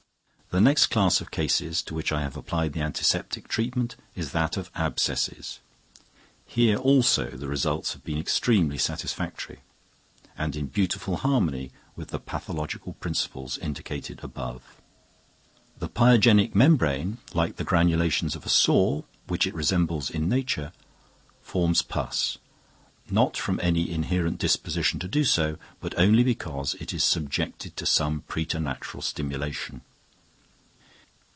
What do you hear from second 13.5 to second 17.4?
indicated above. The pyogenic membrane,